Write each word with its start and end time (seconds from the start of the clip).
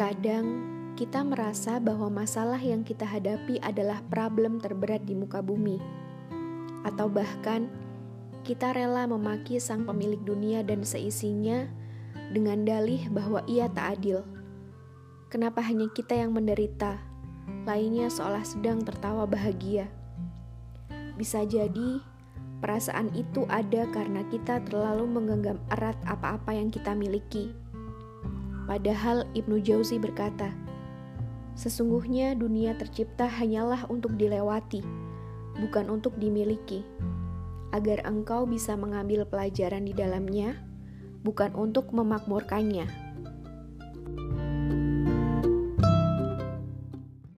Terkadang 0.00 0.64
kita 0.96 1.20
merasa 1.20 1.76
bahwa 1.76 2.08
masalah 2.24 2.56
yang 2.56 2.80
kita 2.80 3.04
hadapi 3.04 3.60
adalah 3.60 4.00
problem 4.08 4.56
terberat 4.56 5.04
di 5.04 5.12
muka 5.12 5.44
bumi, 5.44 5.76
atau 6.88 7.04
bahkan 7.12 7.68
kita 8.40 8.72
rela 8.72 9.04
memaki 9.04 9.60
sang 9.60 9.84
pemilik 9.84 10.16
dunia 10.24 10.64
dan 10.64 10.88
seisinya 10.88 11.68
dengan 12.32 12.64
dalih 12.64 13.12
bahwa 13.12 13.44
ia 13.44 13.68
tak 13.68 14.00
adil. 14.00 14.24
Kenapa 15.28 15.60
hanya 15.60 15.92
kita 15.92 16.16
yang 16.16 16.32
menderita, 16.32 16.96
lainnya 17.68 18.08
seolah 18.08 18.40
sedang 18.40 18.80
tertawa 18.80 19.28
bahagia? 19.28 19.84
Bisa 21.20 21.44
jadi 21.44 22.00
perasaan 22.64 23.12
itu 23.12 23.44
ada 23.52 23.84
karena 23.92 24.24
kita 24.32 24.64
terlalu 24.64 25.04
menggenggam 25.04 25.60
erat 25.68 26.00
apa-apa 26.08 26.56
yang 26.56 26.72
kita 26.72 26.96
miliki. 26.96 27.52
Padahal 28.68 29.28
Ibnu 29.32 29.60
Jauzi 29.62 29.96
berkata, 29.96 30.52
Sesungguhnya 31.58 32.32
dunia 32.38 32.72
tercipta 32.78 33.28
hanyalah 33.28 33.84
untuk 33.92 34.16
dilewati, 34.16 34.80
bukan 35.60 35.92
untuk 35.92 36.16
dimiliki, 36.16 36.86
agar 37.76 38.00
engkau 38.08 38.48
bisa 38.48 38.78
mengambil 38.78 39.28
pelajaran 39.28 39.84
di 39.84 39.92
dalamnya, 39.92 40.56
bukan 41.20 41.52
untuk 41.52 41.92
memakmurkannya. 41.92 43.09